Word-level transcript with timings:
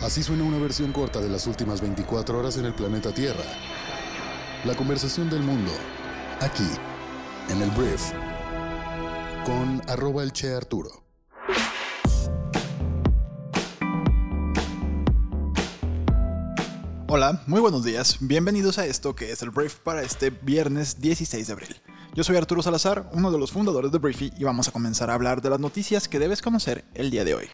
Así 0.00 0.22
suena 0.22 0.44
una 0.44 0.58
versión 0.58 0.92
corta 0.92 1.20
de 1.20 1.28
las 1.28 1.46
últimas 1.46 1.80
24 1.80 2.38
horas 2.38 2.56
en 2.58 2.66
el 2.66 2.74
planeta 2.74 3.12
Tierra. 3.12 3.44
La 4.64 4.74
conversación 4.74 5.30
del 5.30 5.42
mundo, 5.42 5.70
aquí, 6.40 6.68
en 7.48 7.62
el 7.62 7.70
Brief, 7.70 8.12
con 9.44 9.80
arroba 9.88 10.22
el 10.22 10.32
Che 10.32 10.52
Arturo. 10.52 11.04
Hola, 17.06 17.42
muy 17.46 17.60
buenos 17.60 17.84
días, 17.84 18.16
bienvenidos 18.20 18.78
a 18.78 18.86
esto 18.86 19.14
que 19.14 19.30
es 19.30 19.42
el 19.42 19.50
Brief 19.50 19.76
para 19.76 20.02
este 20.02 20.30
viernes 20.30 21.00
16 21.00 21.46
de 21.46 21.52
abril. 21.52 21.76
Yo 22.14 22.24
soy 22.24 22.36
Arturo 22.36 22.62
Salazar, 22.62 23.08
uno 23.12 23.30
de 23.30 23.38
los 23.38 23.52
fundadores 23.52 23.92
de 23.92 23.98
Briefy, 23.98 24.32
y 24.36 24.44
vamos 24.44 24.68
a 24.68 24.72
comenzar 24.72 25.10
a 25.10 25.14
hablar 25.14 25.40
de 25.40 25.50
las 25.50 25.60
noticias 25.60 26.08
que 26.08 26.18
debes 26.18 26.42
conocer 26.42 26.84
el 26.94 27.10
día 27.10 27.24
de 27.24 27.34
hoy. 27.34 27.50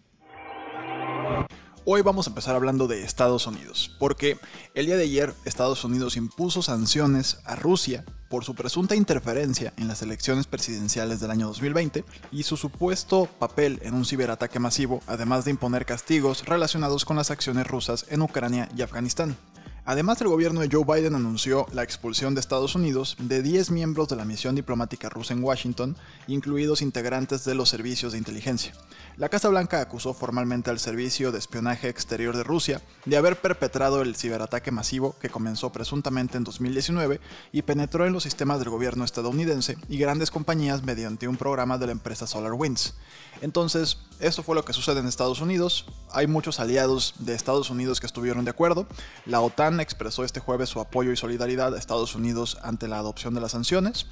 Hoy 1.92 2.02
vamos 2.02 2.28
a 2.28 2.30
empezar 2.30 2.54
hablando 2.54 2.86
de 2.86 3.02
Estados 3.02 3.48
Unidos, 3.48 3.96
porque 3.98 4.38
el 4.74 4.86
día 4.86 4.96
de 4.96 5.02
ayer 5.02 5.34
Estados 5.44 5.82
Unidos 5.82 6.16
impuso 6.16 6.62
sanciones 6.62 7.40
a 7.44 7.56
Rusia 7.56 8.04
por 8.28 8.44
su 8.44 8.54
presunta 8.54 8.94
interferencia 8.94 9.72
en 9.76 9.88
las 9.88 10.00
elecciones 10.00 10.46
presidenciales 10.46 11.18
del 11.18 11.32
año 11.32 11.48
2020 11.48 12.04
y 12.30 12.44
su 12.44 12.56
supuesto 12.56 13.28
papel 13.40 13.80
en 13.82 13.94
un 13.94 14.04
ciberataque 14.04 14.60
masivo, 14.60 15.02
además 15.08 15.44
de 15.44 15.50
imponer 15.50 15.84
castigos 15.84 16.44
relacionados 16.44 17.04
con 17.04 17.16
las 17.16 17.32
acciones 17.32 17.66
rusas 17.66 18.06
en 18.08 18.22
Ucrania 18.22 18.68
y 18.76 18.82
Afganistán. 18.82 19.36
Además, 19.84 20.20
el 20.20 20.28
gobierno 20.28 20.60
de 20.60 20.68
Joe 20.70 20.84
Biden 20.84 21.14
anunció 21.14 21.66
la 21.72 21.82
expulsión 21.82 22.34
de 22.34 22.40
Estados 22.40 22.74
Unidos 22.74 23.16
de 23.18 23.42
10 23.42 23.70
miembros 23.70 24.08
de 24.08 24.16
la 24.16 24.24
misión 24.24 24.54
diplomática 24.54 25.08
rusa 25.08 25.34
en 25.34 25.42
Washington, 25.42 25.96
incluidos 26.26 26.82
integrantes 26.82 27.44
de 27.44 27.54
los 27.54 27.68
servicios 27.68 28.12
de 28.12 28.18
inteligencia. 28.18 28.72
La 29.16 29.28
Casa 29.28 29.48
Blanca 29.48 29.80
acusó 29.80 30.14
formalmente 30.14 30.70
al 30.70 30.78
Servicio 30.78 31.32
de 31.32 31.38
Espionaje 31.38 31.88
Exterior 31.88 32.36
de 32.36 32.44
Rusia 32.44 32.80
de 33.04 33.16
haber 33.16 33.40
perpetrado 33.40 34.02
el 34.02 34.16
ciberataque 34.16 34.70
masivo 34.70 35.16
que 35.20 35.28
comenzó 35.28 35.70
presuntamente 35.72 36.36
en 36.36 36.44
2019 36.44 37.20
y 37.52 37.62
penetró 37.62 38.06
en 38.06 38.12
los 38.12 38.22
sistemas 38.22 38.60
del 38.60 38.70
gobierno 38.70 39.04
estadounidense 39.04 39.76
y 39.88 39.98
grandes 39.98 40.30
compañías 40.30 40.84
mediante 40.84 41.28
un 41.28 41.36
programa 41.36 41.78
de 41.78 41.86
la 41.86 41.92
empresa 41.92 42.26
SolarWinds. 42.26 42.94
Entonces, 43.42 43.98
esto 44.20 44.42
fue 44.42 44.54
lo 44.54 44.64
que 44.64 44.72
sucede 44.72 45.00
en 45.00 45.06
Estados 45.06 45.40
Unidos. 45.40 45.86
Hay 46.12 46.26
muchos 46.26 46.60
aliados 46.60 47.14
de 47.18 47.34
Estados 47.34 47.70
Unidos 47.70 48.00
que 48.00 48.06
estuvieron 48.06 48.44
de 48.44 48.50
acuerdo. 48.50 48.86
La 49.26 49.40
OTAN 49.40 49.80
expresó 49.80 50.24
este 50.24 50.40
jueves 50.40 50.68
su 50.68 50.80
apoyo 50.80 51.12
y 51.12 51.16
solidaridad 51.16 51.74
a 51.74 51.78
Estados 51.78 52.14
Unidos 52.14 52.58
ante 52.62 52.88
la 52.88 52.98
adopción 52.98 53.34
de 53.34 53.40
las 53.40 53.52
sanciones 53.52 54.06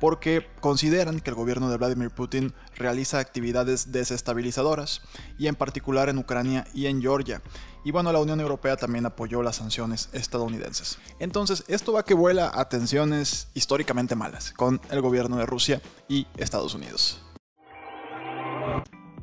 porque 0.00 0.46
consideran 0.60 1.20
que 1.20 1.30
el 1.30 1.36
gobierno 1.36 1.70
de 1.70 1.76
Vladimir 1.76 2.10
Putin 2.10 2.52
realiza 2.76 3.18
actividades 3.18 3.90
desestabilizadoras, 3.90 5.00
y 5.38 5.46
en 5.46 5.54
particular 5.54 6.08
en 6.08 6.18
Ucrania 6.18 6.66
y 6.74 6.86
en 6.86 7.00
Georgia. 7.00 7.40
Y 7.84 7.90
bueno, 7.90 8.12
la 8.12 8.20
Unión 8.20 8.40
Europea 8.40 8.76
también 8.76 9.06
apoyó 9.06 9.42
las 9.42 9.56
sanciones 9.56 10.08
estadounidenses. 10.12 10.98
Entonces, 11.20 11.64
esto 11.68 11.92
va 11.92 12.04
que 12.04 12.12
vuela 12.12 12.50
a 12.54 12.68
tensiones 12.68 13.48
históricamente 13.54 14.14
malas 14.14 14.52
con 14.52 14.80
el 14.90 15.00
gobierno 15.00 15.36
de 15.36 15.46
Rusia 15.46 15.80
y 16.08 16.26
Estados 16.36 16.74
Unidos. 16.74 17.20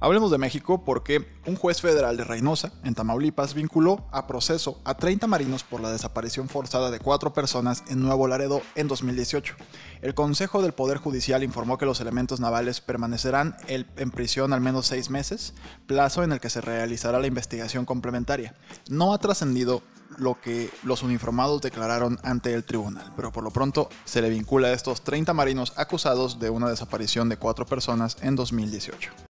Hablemos 0.03 0.31
de 0.31 0.39
México 0.39 0.83
porque 0.83 1.27
un 1.45 1.55
juez 1.55 1.79
federal 1.79 2.17
de 2.17 2.23
Reynosa, 2.23 2.71
en 2.83 2.95
Tamaulipas, 2.95 3.53
vinculó 3.53 4.07
a 4.11 4.25
proceso 4.25 4.81
a 4.83 4.95
30 4.97 5.27
marinos 5.27 5.63
por 5.63 5.79
la 5.79 5.91
desaparición 5.91 6.49
forzada 6.49 6.89
de 6.89 6.99
cuatro 6.99 7.33
personas 7.33 7.83
en 7.87 8.01
Nuevo 8.01 8.27
Laredo 8.27 8.63
en 8.73 8.87
2018. 8.87 9.53
El 10.01 10.15
Consejo 10.15 10.63
del 10.63 10.71
Poder 10.71 10.97
Judicial 10.97 11.43
informó 11.43 11.77
que 11.77 11.85
los 11.85 12.01
elementos 12.01 12.39
navales 12.39 12.81
permanecerán 12.81 13.55
en 13.67 14.09
prisión 14.09 14.53
al 14.53 14.61
menos 14.61 14.87
seis 14.87 15.11
meses, 15.11 15.53
plazo 15.85 16.23
en 16.23 16.31
el 16.31 16.39
que 16.39 16.49
se 16.49 16.61
realizará 16.61 17.19
la 17.19 17.27
investigación 17.27 17.85
complementaria. 17.85 18.55
No 18.89 19.13
ha 19.13 19.19
trascendido 19.19 19.83
lo 20.17 20.41
que 20.41 20.71
los 20.81 21.03
uniformados 21.03 21.61
declararon 21.61 22.17
ante 22.23 22.55
el 22.55 22.63
tribunal, 22.63 23.13
pero 23.15 23.31
por 23.31 23.43
lo 23.43 23.51
pronto 23.51 23.87
se 24.05 24.23
le 24.23 24.31
vincula 24.31 24.69
a 24.69 24.73
estos 24.73 25.03
30 25.03 25.31
marinos 25.35 25.73
acusados 25.75 26.39
de 26.39 26.49
una 26.49 26.71
desaparición 26.71 27.29
de 27.29 27.37
cuatro 27.37 27.67
personas 27.67 28.17
en 28.23 28.35
2018. 28.35 29.30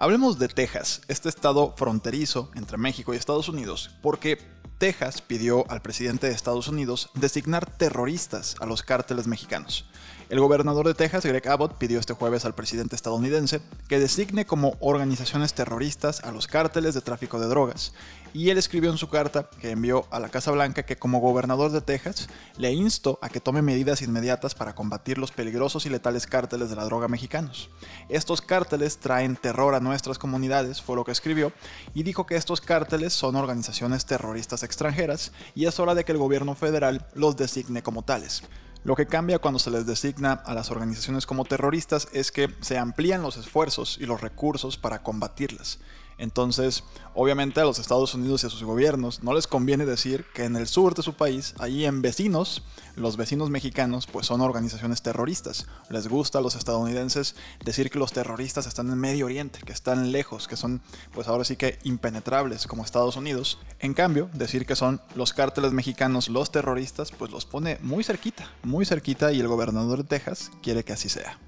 Hablemos 0.00 0.38
de 0.38 0.46
Texas, 0.46 1.00
este 1.08 1.28
estado 1.28 1.74
fronterizo 1.76 2.52
entre 2.54 2.78
México 2.78 3.12
y 3.12 3.16
Estados 3.16 3.48
Unidos, 3.48 3.90
porque 4.00 4.38
Texas 4.78 5.20
pidió 5.20 5.68
al 5.68 5.82
presidente 5.82 6.28
de 6.28 6.34
Estados 6.34 6.68
Unidos 6.68 7.10
designar 7.14 7.68
terroristas 7.68 8.54
a 8.60 8.66
los 8.66 8.84
cárteles 8.84 9.26
mexicanos. 9.26 9.86
El 10.30 10.40
gobernador 10.40 10.86
de 10.86 10.92
Texas, 10.92 11.24
Greg 11.24 11.48
Abbott, 11.48 11.78
pidió 11.78 11.98
este 11.98 12.12
jueves 12.12 12.44
al 12.44 12.54
presidente 12.54 12.94
estadounidense 12.94 13.62
que 13.88 13.98
designe 13.98 14.44
como 14.44 14.76
organizaciones 14.78 15.54
terroristas 15.54 16.22
a 16.22 16.32
los 16.32 16.46
cárteles 16.46 16.92
de 16.92 17.00
tráfico 17.00 17.40
de 17.40 17.46
drogas. 17.46 17.94
Y 18.34 18.50
él 18.50 18.58
escribió 18.58 18.90
en 18.90 18.98
su 18.98 19.08
carta 19.08 19.48
que 19.58 19.70
envió 19.70 20.06
a 20.10 20.20
la 20.20 20.28
Casa 20.28 20.50
Blanca 20.50 20.82
que 20.82 20.98
como 20.98 21.20
gobernador 21.20 21.72
de 21.72 21.80
Texas 21.80 22.28
le 22.58 22.70
insto 22.72 23.18
a 23.22 23.30
que 23.30 23.40
tome 23.40 23.62
medidas 23.62 24.02
inmediatas 24.02 24.54
para 24.54 24.74
combatir 24.74 25.16
los 25.16 25.32
peligrosos 25.32 25.86
y 25.86 25.88
letales 25.88 26.26
cárteles 26.26 26.68
de 26.68 26.76
la 26.76 26.84
droga 26.84 27.08
mexicanos. 27.08 27.70
Estos 28.10 28.42
cárteles 28.42 28.98
traen 28.98 29.34
terror 29.34 29.74
a 29.74 29.80
nuestras 29.80 30.18
comunidades, 30.18 30.82
fue 30.82 30.96
lo 30.96 31.04
que 31.04 31.12
escribió, 31.12 31.54
y 31.94 32.02
dijo 32.02 32.26
que 32.26 32.36
estos 32.36 32.60
cárteles 32.60 33.14
son 33.14 33.34
organizaciones 33.34 34.04
terroristas 34.04 34.62
extranjeras 34.62 35.32
y 35.54 35.64
es 35.64 35.80
hora 35.80 35.94
de 35.94 36.04
que 36.04 36.12
el 36.12 36.18
gobierno 36.18 36.54
federal 36.54 37.06
los 37.14 37.38
designe 37.38 37.82
como 37.82 38.02
tales. 38.02 38.42
Lo 38.84 38.94
que 38.94 39.06
cambia 39.06 39.38
cuando 39.38 39.58
se 39.58 39.70
les 39.70 39.86
designa 39.86 40.32
a 40.32 40.54
las 40.54 40.70
organizaciones 40.70 41.26
como 41.26 41.44
terroristas 41.44 42.08
es 42.12 42.30
que 42.32 42.54
se 42.60 42.78
amplían 42.78 43.22
los 43.22 43.36
esfuerzos 43.36 43.98
y 44.00 44.06
los 44.06 44.20
recursos 44.20 44.76
para 44.76 45.02
combatirlas. 45.02 45.78
Entonces, 46.18 46.82
obviamente 47.14 47.60
a 47.60 47.64
los 47.64 47.78
Estados 47.78 48.12
Unidos 48.14 48.42
y 48.42 48.48
a 48.48 48.50
sus 48.50 48.64
gobiernos 48.64 49.22
no 49.22 49.32
les 49.32 49.46
conviene 49.46 49.86
decir 49.86 50.24
que 50.34 50.44
en 50.44 50.56
el 50.56 50.66
sur 50.66 50.94
de 50.94 51.02
su 51.02 51.14
país, 51.14 51.54
allí 51.58 51.84
en 51.84 52.02
vecinos, 52.02 52.64
los 52.96 53.16
vecinos 53.16 53.50
mexicanos 53.50 54.06
pues 54.06 54.26
son 54.26 54.40
organizaciones 54.40 55.00
terroristas. 55.00 55.66
Les 55.88 56.08
gusta 56.08 56.40
a 56.40 56.42
los 56.42 56.56
estadounidenses 56.56 57.36
decir 57.64 57.90
que 57.90 58.00
los 58.00 58.12
terroristas 58.12 58.66
están 58.66 58.90
en 58.90 58.98
Medio 58.98 59.26
Oriente, 59.26 59.60
que 59.64 59.72
están 59.72 60.10
lejos, 60.10 60.48
que 60.48 60.56
son 60.56 60.82
pues 61.12 61.28
ahora 61.28 61.44
sí 61.44 61.56
que 61.56 61.78
impenetrables 61.84 62.66
como 62.66 62.84
Estados 62.84 63.16
Unidos. 63.16 63.58
En 63.78 63.94
cambio, 63.94 64.28
decir 64.34 64.66
que 64.66 64.76
son 64.76 65.00
los 65.14 65.32
cárteles 65.32 65.72
mexicanos 65.72 66.28
los 66.28 66.50
terroristas 66.50 67.12
pues 67.12 67.30
los 67.30 67.46
pone 67.46 67.78
muy 67.80 68.02
cerquita, 68.02 68.50
muy 68.64 68.84
cerquita 68.84 69.32
y 69.32 69.40
el 69.40 69.48
gobernador 69.48 69.98
de 69.98 70.04
Texas 70.04 70.50
quiere 70.62 70.84
que 70.84 70.92
así 70.92 71.08
sea. 71.08 71.38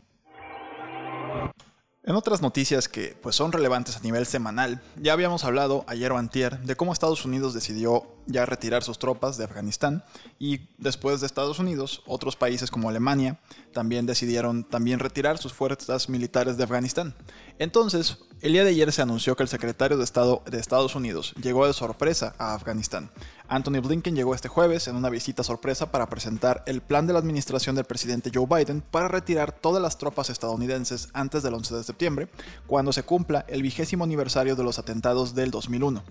En 2.10 2.16
otras 2.16 2.42
noticias 2.42 2.88
que 2.88 3.16
pues, 3.22 3.36
son 3.36 3.52
relevantes 3.52 3.96
a 3.96 4.00
nivel 4.00 4.26
semanal, 4.26 4.82
ya 5.00 5.12
habíamos 5.12 5.44
hablado 5.44 5.84
ayer 5.86 6.10
o 6.10 6.18
antier 6.18 6.58
de 6.58 6.74
cómo 6.74 6.92
Estados 6.92 7.24
Unidos 7.24 7.54
decidió 7.54 8.04
ya 8.26 8.44
retirar 8.46 8.82
sus 8.82 8.98
tropas 8.98 9.36
de 9.36 9.44
Afganistán 9.44 10.02
y 10.36 10.62
después 10.76 11.20
de 11.20 11.28
Estados 11.28 11.60
Unidos, 11.60 12.02
otros 12.08 12.34
países 12.34 12.72
como 12.72 12.88
Alemania 12.88 13.38
también 13.72 14.06
decidieron 14.06 14.64
también 14.64 14.98
retirar 14.98 15.38
sus 15.38 15.52
fuerzas 15.52 16.08
militares 16.08 16.56
de 16.56 16.64
Afganistán. 16.64 17.14
Entonces, 17.60 18.18
el 18.42 18.52
día 18.52 18.64
de 18.64 18.70
ayer 18.70 18.90
se 18.90 19.02
anunció 19.02 19.36
que 19.36 19.42
el 19.42 19.48
secretario 19.48 19.98
de 19.98 20.04
Estado 20.04 20.42
de 20.50 20.58
Estados 20.58 20.94
Unidos 20.94 21.34
llegó 21.42 21.66
de 21.66 21.74
sorpresa 21.74 22.34
a 22.38 22.54
Afganistán. 22.54 23.10
Anthony 23.48 23.80
Blinken 23.82 24.14
llegó 24.14 24.34
este 24.34 24.48
jueves 24.48 24.88
en 24.88 24.96
una 24.96 25.10
visita 25.10 25.42
sorpresa 25.42 25.90
para 25.90 26.08
presentar 26.08 26.62
el 26.66 26.80
plan 26.80 27.06
de 27.06 27.12
la 27.12 27.18
administración 27.18 27.74
del 27.74 27.84
presidente 27.84 28.30
Joe 28.32 28.46
Biden 28.46 28.80
para 28.80 29.08
retirar 29.08 29.52
todas 29.52 29.82
las 29.82 29.98
tropas 29.98 30.30
estadounidenses 30.30 31.08
antes 31.12 31.42
del 31.42 31.54
11 31.54 31.74
de 31.74 31.84
septiembre, 31.84 32.28
cuando 32.66 32.92
se 32.92 33.02
cumpla 33.02 33.44
el 33.48 33.62
vigésimo 33.62 34.04
aniversario 34.04 34.56
de 34.56 34.64
los 34.64 34.78
atentados 34.78 35.34
del 35.34 35.50
2001. 35.50 36.02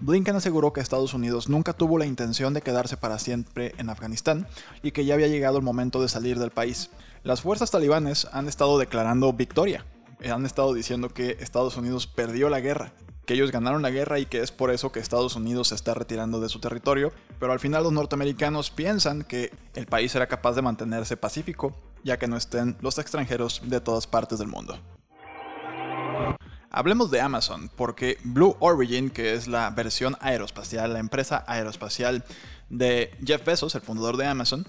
Blinken 0.00 0.36
aseguró 0.36 0.72
que 0.72 0.80
Estados 0.80 1.14
Unidos 1.14 1.48
nunca 1.48 1.72
tuvo 1.72 1.98
la 1.98 2.06
intención 2.06 2.52
de 2.52 2.62
quedarse 2.62 2.96
para 2.96 3.18
siempre 3.18 3.74
en 3.78 3.88
Afganistán 3.88 4.46
y 4.82 4.90
que 4.90 5.04
ya 5.04 5.14
había 5.14 5.28
llegado 5.28 5.56
el 5.56 5.64
momento 5.64 6.02
de 6.02 6.08
salir 6.08 6.38
del 6.38 6.50
país. 6.50 6.90
Las 7.22 7.42
fuerzas 7.42 7.70
talibanes 7.70 8.26
han 8.32 8.48
estado 8.48 8.78
declarando 8.78 9.32
victoria. 9.32 9.84
Han 10.24 10.46
estado 10.46 10.74
diciendo 10.74 11.10
que 11.10 11.36
Estados 11.40 11.76
Unidos 11.76 12.06
perdió 12.06 12.48
la 12.48 12.60
guerra, 12.60 12.92
que 13.24 13.34
ellos 13.34 13.52
ganaron 13.52 13.82
la 13.82 13.90
guerra 13.90 14.18
y 14.18 14.26
que 14.26 14.40
es 14.40 14.50
por 14.50 14.70
eso 14.70 14.90
que 14.90 15.00
Estados 15.00 15.36
Unidos 15.36 15.68
se 15.68 15.74
está 15.74 15.94
retirando 15.94 16.40
de 16.40 16.48
su 16.48 16.60
territorio, 16.60 17.12
pero 17.38 17.52
al 17.52 17.60
final 17.60 17.84
los 17.84 17.92
norteamericanos 17.92 18.70
piensan 18.70 19.22
que 19.22 19.52
el 19.74 19.86
país 19.86 20.12
será 20.12 20.26
capaz 20.26 20.54
de 20.54 20.62
mantenerse 20.62 21.16
pacífico, 21.16 21.76
ya 22.02 22.18
que 22.18 22.26
no 22.26 22.36
estén 22.36 22.76
los 22.80 22.98
extranjeros 22.98 23.60
de 23.64 23.80
todas 23.80 24.06
partes 24.06 24.38
del 24.38 24.48
mundo. 24.48 24.78
Hablemos 26.70 27.10
de 27.10 27.20
Amazon, 27.20 27.70
porque 27.76 28.18
Blue 28.24 28.56
Origin, 28.60 29.10
que 29.10 29.34
es 29.34 29.48
la 29.48 29.70
versión 29.70 30.16
aeroespacial, 30.20 30.92
la 30.92 30.98
empresa 30.98 31.44
aeroespacial 31.46 32.24
de 32.68 33.16
Jeff 33.24 33.44
Bezos, 33.44 33.74
el 33.74 33.80
fundador 33.80 34.16
de 34.16 34.26
Amazon, 34.26 34.66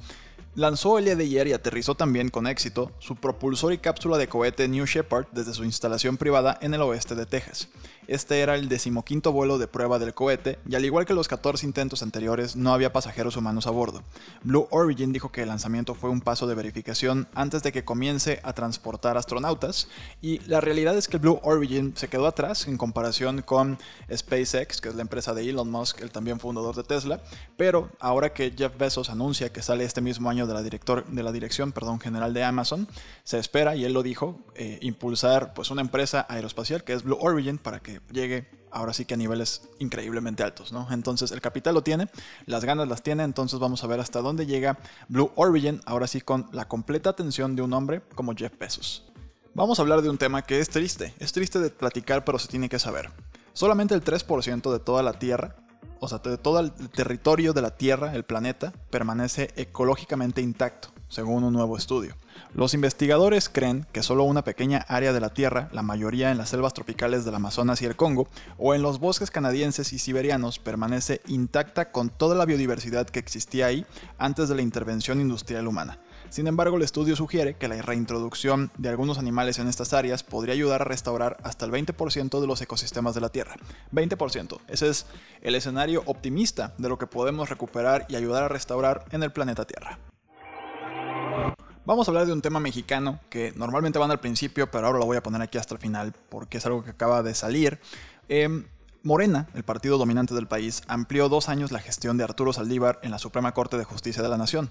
lanzó 0.59 0.97
el 0.97 1.05
día 1.05 1.15
de 1.15 1.23
ayer 1.23 1.47
y 1.47 1.53
aterrizó 1.53 1.95
también 1.95 2.27
con 2.27 2.45
éxito 2.45 2.91
su 2.99 3.15
propulsor 3.15 3.71
y 3.71 3.77
cápsula 3.77 4.17
de 4.17 4.27
cohete 4.27 4.67
New 4.67 4.85
Shepard 4.85 5.27
desde 5.31 5.53
su 5.53 5.63
instalación 5.63 6.17
privada 6.17 6.57
en 6.61 6.73
el 6.73 6.81
oeste 6.81 7.15
de 7.15 7.25
Texas. 7.25 7.69
Este 8.07 8.39
era 8.41 8.55
el 8.55 8.67
decimoquinto 8.67 9.31
vuelo 9.31 9.57
de 9.57 9.67
prueba 9.67 9.99
del 9.99 10.13
cohete 10.13 10.59
y 10.67 10.75
al 10.75 10.83
igual 10.83 11.05
que 11.05 11.13
los 11.13 11.27
14 11.27 11.65
intentos 11.65 12.03
anteriores 12.03 12.55
no 12.55 12.73
había 12.73 12.91
pasajeros 12.91 13.37
humanos 13.37 13.67
a 13.67 13.69
bordo. 13.69 14.03
Blue 14.43 14.67
Origin 14.71 15.13
dijo 15.13 15.31
que 15.31 15.43
el 15.43 15.47
lanzamiento 15.47 15.93
fue 15.93 16.09
un 16.09 16.19
paso 16.19 16.45
de 16.45 16.55
verificación 16.55 17.29
antes 17.35 17.63
de 17.63 17.71
que 17.71 17.85
comience 17.85 18.41
a 18.43 18.51
transportar 18.51 19.15
astronautas 19.15 19.87
y 20.21 20.39
la 20.39 20.59
realidad 20.59 20.97
es 20.97 21.07
que 21.07 21.19
Blue 21.19 21.39
Origin 21.43 21.93
se 21.95 22.09
quedó 22.09 22.27
atrás 22.27 22.67
en 22.67 22.77
comparación 22.77 23.43
con 23.43 23.77
SpaceX, 24.13 24.81
que 24.81 24.89
es 24.89 24.95
la 24.95 25.03
empresa 25.03 25.33
de 25.33 25.47
Elon 25.47 25.71
Musk, 25.71 26.01
el 26.01 26.11
también 26.11 26.39
fundador 26.39 26.75
de 26.75 26.83
Tesla, 26.83 27.21
pero 27.55 27.89
ahora 27.99 28.33
que 28.33 28.51
Jeff 28.57 28.75
Bezos 28.77 29.09
anuncia 29.09 29.53
que 29.53 29.61
sale 29.61 29.85
este 29.85 30.01
mismo 30.01 30.29
año 30.29 30.48
de 30.49 30.53
la, 30.53 30.61
director, 30.61 31.05
de 31.05 31.23
la 31.23 31.31
dirección 31.31 31.71
perdón, 31.71 32.01
general 32.01 32.33
de 32.33 32.43
Amazon, 32.43 32.89
se 33.23 33.39
espera, 33.39 33.77
y 33.77 33.85
él 33.85 33.93
lo 33.93 34.03
dijo, 34.03 34.41
eh, 34.55 34.79
impulsar 34.81 35.53
pues, 35.53 35.71
una 35.71 35.79
empresa 35.81 36.25
aeroespacial 36.27 36.83
que 36.83 36.91
es 36.91 37.03
Blue 37.03 37.17
Origin 37.21 37.57
para 37.57 37.79
que 37.79 38.01
llegue 38.11 38.49
ahora 38.71 38.93
sí 38.93 39.05
que 39.05 39.13
a 39.13 39.17
niveles 39.17 39.61
increíblemente 39.79 40.43
altos, 40.43 40.71
¿no? 40.71 40.87
Entonces 40.91 41.31
el 41.31 41.41
capital 41.41 41.73
lo 41.73 41.81
tiene, 41.81 42.07
las 42.45 42.65
ganas 42.65 42.87
las 42.87 43.01
tiene, 43.01 43.23
entonces 43.23 43.59
vamos 43.59 43.83
a 43.83 43.87
ver 43.87 43.99
hasta 43.99 44.21
dónde 44.21 44.45
llega 44.45 44.77
Blue 45.07 45.31
Origin, 45.35 45.81
ahora 45.85 46.07
sí 46.07 46.21
con 46.21 46.49
la 46.51 46.67
completa 46.67 47.09
atención 47.09 47.55
de 47.55 47.61
un 47.61 47.73
hombre 47.73 48.01
como 48.15 48.35
Jeff 48.35 48.57
Bezos. 48.59 49.05
Vamos 49.53 49.79
a 49.79 49.81
hablar 49.81 50.01
de 50.01 50.09
un 50.09 50.17
tema 50.17 50.41
que 50.41 50.59
es 50.59 50.69
triste, 50.69 51.13
es 51.19 51.31
triste 51.31 51.59
de 51.59 51.69
platicar 51.69 52.23
pero 52.25 52.39
se 52.39 52.47
tiene 52.47 52.69
que 52.69 52.79
saber. 52.79 53.09
Solamente 53.53 53.95
el 53.95 54.03
3% 54.03 54.71
de 54.71 54.79
toda 54.79 55.03
la 55.03 55.13
Tierra, 55.13 55.55
o 55.99 56.07
sea, 56.07 56.19
todo 56.19 56.59
el 56.59 56.71
territorio 56.71 57.53
de 57.53 57.61
la 57.61 57.71
Tierra, 57.71 58.15
el 58.15 58.23
planeta, 58.23 58.73
permanece 58.89 59.49
ecológicamente 59.55 60.41
intacto, 60.41 60.89
según 61.07 61.43
un 61.43 61.53
nuevo 61.53 61.77
estudio. 61.77 62.15
Los 62.53 62.73
investigadores 62.73 63.47
creen 63.49 63.85
que 63.91 64.01
solo 64.01 64.23
una 64.23 64.43
pequeña 64.43 64.79
área 64.87 65.13
de 65.13 65.19
la 65.19 65.29
Tierra, 65.29 65.69
la 65.71 65.83
mayoría 65.83 66.31
en 66.31 66.37
las 66.37 66.49
selvas 66.49 66.73
tropicales 66.73 67.23
del 67.25 67.35
Amazonas 67.35 67.81
y 67.81 67.85
el 67.85 67.95
Congo, 67.95 68.27
o 68.57 68.73
en 68.73 68.81
los 68.81 68.99
bosques 68.99 69.29
canadienses 69.29 69.93
y 69.93 69.99
siberianos, 69.99 70.57
permanece 70.57 71.21
intacta 71.27 71.91
con 71.91 72.09
toda 72.09 72.35
la 72.35 72.45
biodiversidad 72.45 73.07
que 73.07 73.19
existía 73.19 73.67
ahí 73.67 73.85
antes 74.17 74.49
de 74.49 74.55
la 74.55 74.61
intervención 74.61 75.21
industrial 75.21 75.67
humana. 75.67 75.99
Sin 76.29 76.45
embargo, 76.45 76.77
el 76.77 76.83
estudio 76.83 77.15
sugiere 77.15 77.55
que 77.55 77.67
la 77.67 77.81
reintroducción 77.81 78.71
de 78.77 78.89
algunos 78.89 79.17
animales 79.17 79.57
en 79.57 79.67
estas 79.67 79.93
áreas 79.93 80.23
podría 80.23 80.53
ayudar 80.53 80.81
a 80.81 80.85
restaurar 80.85 81.37
hasta 81.43 81.65
el 81.65 81.71
20% 81.71 82.39
de 82.39 82.47
los 82.47 82.61
ecosistemas 82.61 83.15
de 83.15 83.21
la 83.21 83.29
Tierra. 83.29 83.55
20%. 83.91 84.59
Ese 84.67 84.89
es 84.89 85.07
el 85.41 85.55
escenario 85.55 86.03
optimista 86.05 86.75
de 86.77 86.87
lo 86.87 86.99
que 86.99 87.07
podemos 87.07 87.49
recuperar 87.49 88.05
y 88.09 88.15
ayudar 88.15 88.43
a 88.43 88.47
restaurar 88.47 89.05
en 89.11 89.23
el 89.23 89.31
planeta 89.31 89.65
Tierra. 89.65 89.97
Vamos 91.83 92.07
a 92.07 92.11
hablar 92.11 92.27
de 92.27 92.33
un 92.33 92.41
tema 92.41 92.59
mexicano 92.59 93.19
que 93.31 93.51
normalmente 93.55 93.97
van 93.97 94.11
al 94.11 94.19
principio, 94.19 94.69
pero 94.69 94.85
ahora 94.85 94.99
lo 94.99 95.07
voy 95.07 95.17
a 95.17 95.23
poner 95.23 95.41
aquí 95.41 95.57
hasta 95.57 95.73
el 95.73 95.81
final 95.81 96.13
porque 96.29 96.59
es 96.59 96.65
algo 96.67 96.83
que 96.83 96.91
acaba 96.91 97.23
de 97.23 97.33
salir. 97.33 97.79
Em, 98.27 98.65
Morena, 99.09 99.47
el 99.55 99.63
partido 99.63 99.97
dominante 99.97 100.35
del 100.35 100.45
país, 100.45 100.83
amplió 100.87 101.29
dos 101.29 101.49
años 101.49 101.71
la 101.71 101.79
gestión 101.79 102.15
de 102.15 102.23
Arturo 102.23 102.53
Saldívar 102.53 102.99
en 103.01 103.09
la 103.09 103.17
Suprema 103.17 103.55
Corte 103.55 103.75
de 103.75 103.83
Justicia 103.83 104.21
de 104.21 104.29
la 104.29 104.37
Nación. 104.37 104.69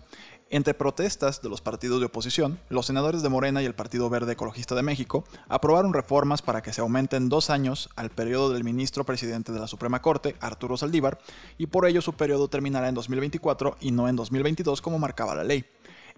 Entre 0.49 0.75
protestas 0.75 1.43
de 1.43 1.49
los 1.49 1.61
partidos 1.61 1.99
de 1.99 2.07
oposición, 2.07 2.61
los 2.69 2.87
senadores 2.87 3.23
de 3.23 3.31
Morena 3.31 3.63
y 3.63 3.65
el 3.65 3.75
Partido 3.75 4.09
Verde 4.09 4.35
Ecologista 4.35 4.77
de 4.77 4.85
México 4.85 5.25
aprobaron 5.49 5.93
reformas 5.93 6.41
para 6.41 6.63
que 6.63 6.73
se 6.73 6.83
aumenten 6.83 7.29
dos 7.29 7.51
años 7.51 7.91
al 7.97 8.11
periodo 8.11 8.53
del 8.53 8.63
ministro 8.63 9.03
presidente 9.03 9.51
de 9.51 9.59
la 9.59 9.67
Suprema 9.67 10.03
Corte, 10.03 10.37
Arturo 10.39 10.77
Saldívar, 10.77 11.19
y 11.59 11.67
por 11.67 11.85
ello 11.85 12.01
su 12.01 12.13
periodo 12.13 12.47
terminará 12.47 12.89
en 12.89 12.95
2024 12.95 13.77
y 13.81 13.91
no 13.91 14.09
en 14.09 14.15
2022 14.15 14.81
como 14.81 15.01
marcaba 15.01 15.35
la 15.35 15.43
ley. 15.43 15.65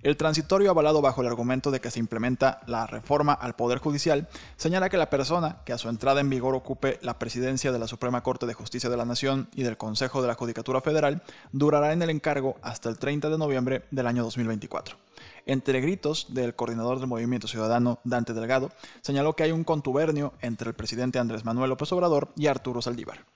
El 0.03 0.17
transitorio 0.17 0.71
avalado 0.71 1.03
bajo 1.03 1.21
el 1.21 1.27
argumento 1.27 1.71
de 1.71 1.81
que 1.81 1.91
se 1.91 1.99
implementa 1.99 2.63
la 2.67 2.87
reforma 2.87 3.35
al 3.35 3.55
Poder 3.55 3.79
Judicial 3.79 4.29
señala 4.57 4.89
que 4.89 4.97
la 4.97 5.11
persona 5.11 5.59
que 5.67 5.75
a 5.75 5.79
su 5.79 5.91
entrada 5.91 6.21
en 6.21 6.31
vigor 6.31 6.55
ocupe 6.55 6.99
la 7.03 7.19
presidencia 7.19 7.71
de 7.71 7.79
la 7.79 7.87
Suprema 7.87 8.23
Corte 8.23 8.47
de 8.47 8.55
Justicia 8.55 8.89
de 8.89 8.97
la 8.97 9.05
Nación 9.05 9.51
y 9.55 9.63
del 9.63 9.77
Consejo 9.77 10.23
de 10.23 10.29
la 10.29 10.35
Judicatura 10.35 10.81
Federal 10.81 11.23
durará 11.53 11.93
en 11.93 12.01
el 12.01 12.09
encargo 12.09 12.57
hasta 12.63 12.89
el 12.89 12.99
30 12.99 13.29
de 13.29 13.37
noviembre 13.37 13.85
del 13.91 14.07
año 14.07 14.23
2024. 14.23 14.97
Entre 15.45 15.83
gritos 15.83 16.29
del 16.31 16.55
coordinador 16.55 16.99
del 16.99 17.07
Movimiento 17.09 17.47
Ciudadano, 17.47 17.99
Dante 18.05 18.33
Delgado, 18.33 18.71
señaló 19.03 19.37
que 19.37 19.43
hay 19.43 19.53
un 19.53 19.65
contubernio 19.65 20.33
entre 20.41 20.69
el 20.71 20.75
presidente 20.75 21.19
Andrés 21.19 21.45
Manuel 21.45 21.69
López 21.69 21.93
Obrador 21.93 22.31
y 22.37 22.47
Arturo 22.47 22.81
Saldívar. 22.81 23.27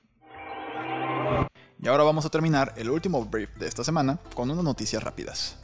Y 1.78 1.88
ahora 1.88 2.04
vamos 2.04 2.24
a 2.24 2.30
terminar 2.30 2.72
el 2.76 2.88
último 2.88 3.22
brief 3.26 3.54
de 3.56 3.68
esta 3.68 3.84
semana 3.84 4.18
con 4.34 4.50
unas 4.50 4.64
noticias 4.64 5.02
rápidas. 5.02 5.63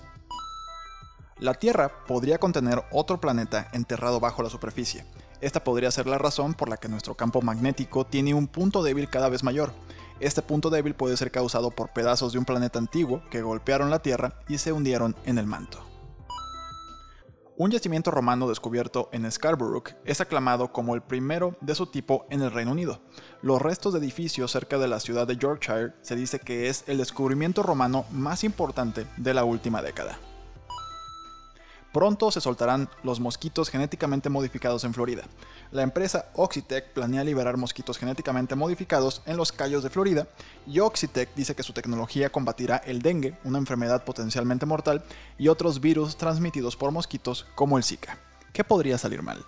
La 1.40 1.54
Tierra 1.54 2.04
podría 2.06 2.36
contener 2.36 2.84
otro 2.92 3.18
planeta 3.18 3.70
enterrado 3.72 4.20
bajo 4.20 4.42
la 4.42 4.50
superficie. 4.50 5.06
Esta 5.40 5.64
podría 5.64 5.90
ser 5.90 6.06
la 6.06 6.18
razón 6.18 6.52
por 6.52 6.68
la 6.68 6.76
que 6.76 6.90
nuestro 6.90 7.14
campo 7.14 7.40
magnético 7.40 8.04
tiene 8.04 8.34
un 8.34 8.46
punto 8.46 8.82
débil 8.82 9.08
cada 9.08 9.30
vez 9.30 9.42
mayor. 9.42 9.72
Este 10.20 10.42
punto 10.42 10.68
débil 10.68 10.94
puede 10.94 11.16
ser 11.16 11.30
causado 11.30 11.70
por 11.70 11.94
pedazos 11.94 12.34
de 12.34 12.38
un 12.38 12.44
planeta 12.44 12.78
antiguo 12.78 13.22
que 13.30 13.40
golpearon 13.40 13.88
la 13.88 14.02
Tierra 14.02 14.34
y 14.48 14.58
se 14.58 14.72
hundieron 14.72 15.16
en 15.24 15.38
el 15.38 15.46
manto. 15.46 15.82
Un 17.56 17.70
yacimiento 17.70 18.10
romano 18.10 18.46
descubierto 18.46 19.08
en 19.12 19.30
Scarborough 19.30 19.96
es 20.04 20.20
aclamado 20.20 20.72
como 20.72 20.94
el 20.94 21.00
primero 21.00 21.56
de 21.62 21.74
su 21.74 21.86
tipo 21.86 22.26
en 22.28 22.42
el 22.42 22.52
Reino 22.52 22.72
Unido. 22.72 23.00
Los 23.40 23.62
restos 23.62 23.94
de 23.94 23.98
edificios 23.98 24.50
cerca 24.50 24.76
de 24.76 24.88
la 24.88 25.00
ciudad 25.00 25.26
de 25.26 25.38
Yorkshire 25.38 25.94
se 26.02 26.16
dice 26.16 26.38
que 26.38 26.68
es 26.68 26.84
el 26.86 26.98
descubrimiento 26.98 27.62
romano 27.62 28.04
más 28.10 28.44
importante 28.44 29.06
de 29.16 29.32
la 29.32 29.44
última 29.44 29.80
década. 29.80 30.18
Pronto 31.92 32.30
se 32.30 32.40
soltarán 32.40 32.88
los 33.02 33.18
mosquitos 33.18 33.68
genéticamente 33.68 34.28
modificados 34.28 34.84
en 34.84 34.94
Florida. 34.94 35.24
La 35.72 35.82
empresa 35.82 36.26
Oxitec 36.34 36.92
planea 36.92 37.24
liberar 37.24 37.56
mosquitos 37.56 37.98
genéticamente 37.98 38.54
modificados 38.54 39.22
en 39.26 39.36
los 39.36 39.50
Cayos 39.50 39.82
de 39.82 39.90
Florida 39.90 40.28
y 40.68 40.78
Oxitec 40.78 41.34
dice 41.34 41.56
que 41.56 41.64
su 41.64 41.72
tecnología 41.72 42.30
combatirá 42.30 42.76
el 42.76 43.02
dengue, 43.02 43.36
una 43.42 43.58
enfermedad 43.58 44.04
potencialmente 44.04 44.66
mortal, 44.66 45.02
y 45.36 45.48
otros 45.48 45.80
virus 45.80 46.16
transmitidos 46.16 46.76
por 46.76 46.92
mosquitos 46.92 47.46
como 47.56 47.76
el 47.76 47.84
Zika. 47.84 48.18
¿Qué 48.52 48.62
podría 48.62 48.96
salir 48.96 49.22
mal? 49.22 49.44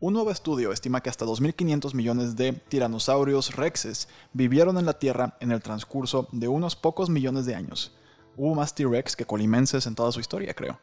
Un 0.00 0.14
nuevo 0.14 0.30
estudio 0.30 0.72
estima 0.72 1.02
que 1.02 1.10
hasta 1.10 1.26
2.500 1.26 1.94
millones 1.94 2.34
de 2.34 2.52
tiranosaurios 2.52 3.54
rexes 3.54 4.08
vivieron 4.32 4.78
en 4.78 4.86
la 4.86 4.98
Tierra 4.98 5.36
en 5.40 5.52
el 5.52 5.62
transcurso 5.62 6.26
de 6.32 6.48
unos 6.48 6.74
pocos 6.74 7.10
millones 7.10 7.44
de 7.44 7.54
años. 7.54 7.92
Hubo 8.42 8.54
más 8.54 8.74
T-Rex 8.74 9.16
que 9.16 9.26
colimenses 9.26 9.86
en 9.86 9.94
toda 9.94 10.10
su 10.12 10.18
historia, 10.18 10.54
creo. 10.54 10.80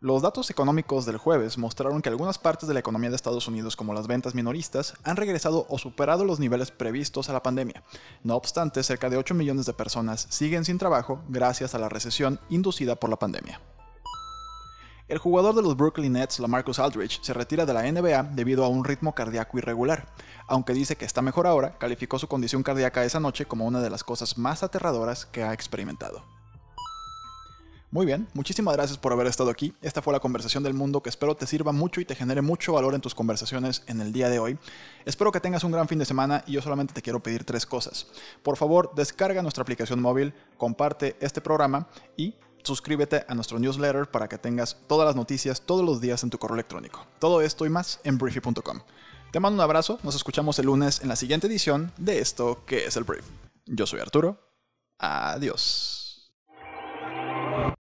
Los 0.00 0.22
datos 0.22 0.48
económicos 0.48 1.04
del 1.04 1.18
jueves 1.18 1.58
mostraron 1.58 2.00
que 2.00 2.08
algunas 2.08 2.38
partes 2.38 2.66
de 2.66 2.72
la 2.72 2.80
economía 2.80 3.10
de 3.10 3.16
Estados 3.16 3.46
Unidos, 3.46 3.76
como 3.76 3.92
las 3.92 4.06
ventas 4.06 4.34
minoristas, 4.34 4.94
han 5.04 5.16
regresado 5.16 5.66
o 5.68 5.76
superado 5.76 6.24
los 6.24 6.40
niveles 6.40 6.70
previstos 6.70 7.28
a 7.28 7.34
la 7.34 7.42
pandemia. 7.42 7.82
No 8.24 8.36
obstante, 8.36 8.82
cerca 8.82 9.10
de 9.10 9.18
8 9.18 9.34
millones 9.34 9.66
de 9.66 9.74
personas 9.74 10.26
siguen 10.30 10.64
sin 10.64 10.78
trabajo 10.78 11.20
gracias 11.28 11.74
a 11.74 11.78
la 11.78 11.90
recesión 11.90 12.40
inducida 12.48 12.96
por 12.96 13.10
la 13.10 13.18
pandemia. 13.18 13.60
El 15.08 15.16
jugador 15.16 15.54
de 15.54 15.62
los 15.62 15.74
Brooklyn 15.74 16.12
Nets, 16.12 16.38
LaMarcus 16.38 16.78
Aldridge, 16.78 17.20
se 17.22 17.32
retira 17.32 17.64
de 17.64 17.72
la 17.72 17.90
NBA 17.90 18.24
debido 18.34 18.62
a 18.62 18.68
un 18.68 18.84
ritmo 18.84 19.14
cardíaco 19.14 19.56
irregular. 19.56 20.06
Aunque 20.46 20.74
dice 20.74 20.96
que 20.96 21.06
está 21.06 21.22
mejor 21.22 21.46
ahora, 21.46 21.78
calificó 21.78 22.18
su 22.18 22.28
condición 22.28 22.62
cardíaca 22.62 23.02
esa 23.02 23.18
noche 23.18 23.46
como 23.46 23.64
una 23.64 23.80
de 23.80 23.88
las 23.88 24.04
cosas 24.04 24.36
más 24.36 24.62
aterradoras 24.62 25.24
que 25.24 25.42
ha 25.42 25.54
experimentado. 25.54 26.22
Muy 27.90 28.04
bien, 28.04 28.28
muchísimas 28.34 28.74
gracias 28.74 28.98
por 28.98 29.14
haber 29.14 29.28
estado 29.28 29.48
aquí. 29.48 29.72
Esta 29.80 30.02
fue 30.02 30.12
la 30.12 30.20
conversación 30.20 30.62
del 30.62 30.74
mundo 30.74 31.02
que 31.02 31.08
espero 31.08 31.34
te 31.34 31.46
sirva 31.46 31.72
mucho 31.72 32.02
y 32.02 32.04
te 32.04 32.14
genere 32.14 32.42
mucho 32.42 32.74
valor 32.74 32.94
en 32.94 33.00
tus 33.00 33.14
conversaciones 33.14 33.84
en 33.86 34.02
el 34.02 34.12
día 34.12 34.28
de 34.28 34.38
hoy. 34.38 34.58
Espero 35.06 35.32
que 35.32 35.40
tengas 35.40 35.64
un 35.64 35.72
gran 35.72 35.88
fin 35.88 35.98
de 35.98 36.04
semana 36.04 36.44
y 36.46 36.52
yo 36.52 36.60
solamente 36.60 36.92
te 36.92 37.00
quiero 37.00 37.22
pedir 37.22 37.44
tres 37.44 37.64
cosas. 37.64 38.08
Por 38.42 38.58
favor, 38.58 38.92
descarga 38.94 39.40
nuestra 39.40 39.62
aplicación 39.62 40.02
móvil, 40.02 40.34
comparte 40.58 41.16
este 41.20 41.40
programa 41.40 41.88
y 42.14 42.34
suscríbete 42.62 43.24
a 43.28 43.34
nuestro 43.34 43.58
newsletter 43.58 44.10
para 44.10 44.28
que 44.28 44.38
tengas 44.38 44.76
todas 44.86 45.06
las 45.06 45.16
noticias 45.16 45.60
todos 45.60 45.84
los 45.84 46.00
días 46.00 46.22
en 46.22 46.30
tu 46.30 46.38
correo 46.38 46.54
electrónico. 46.54 47.06
Todo 47.18 47.40
esto 47.40 47.66
y 47.66 47.68
más 47.68 48.00
en 48.04 48.18
briefy.com. 48.18 48.80
Te 49.30 49.40
mando 49.40 49.56
un 49.56 49.60
abrazo, 49.60 49.98
nos 50.02 50.14
escuchamos 50.14 50.58
el 50.58 50.66
lunes 50.66 51.02
en 51.02 51.08
la 51.08 51.16
siguiente 51.16 51.46
edición 51.48 51.92
de 51.98 52.20
esto 52.20 52.64
que 52.66 52.86
es 52.86 52.96
el 52.96 53.04
Brief. 53.04 53.24
Yo 53.66 53.86
soy 53.86 54.00
Arturo. 54.00 54.38
Adiós. 54.98 55.97